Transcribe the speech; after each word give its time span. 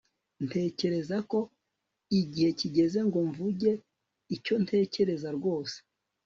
Ntekereza 0.45 1.17
ko 1.31 1.39
igihe 2.19 2.49
kigeze 2.59 2.99
ngo 3.07 3.19
mvuge 3.29 3.69
icyo 4.35 4.55
ntekereza 4.63 5.29
rwose 5.37 5.77